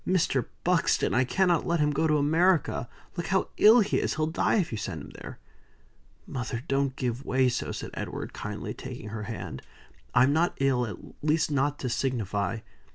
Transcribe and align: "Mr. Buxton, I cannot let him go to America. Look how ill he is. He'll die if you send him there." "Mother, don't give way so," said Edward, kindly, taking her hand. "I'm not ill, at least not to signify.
"Mr. 0.07 0.43
Buxton, 0.63 1.13
I 1.13 1.23
cannot 1.25 1.67
let 1.67 1.79
him 1.79 1.91
go 1.91 2.07
to 2.07 2.17
America. 2.17 2.89
Look 3.15 3.27
how 3.27 3.49
ill 3.57 3.81
he 3.81 3.99
is. 3.99 4.15
He'll 4.15 4.25
die 4.25 4.55
if 4.55 4.71
you 4.71 4.77
send 4.79 5.03
him 5.03 5.09
there." 5.11 5.37
"Mother, 6.25 6.63
don't 6.67 6.95
give 6.95 7.23
way 7.23 7.49
so," 7.49 7.71
said 7.71 7.91
Edward, 7.93 8.33
kindly, 8.33 8.73
taking 8.73 9.09
her 9.09 9.25
hand. 9.29 9.61
"I'm 10.15 10.33
not 10.33 10.57
ill, 10.59 10.87
at 10.87 10.97
least 11.23 11.51
not 11.51 11.77
to 11.81 11.87
signify. 11.87 12.61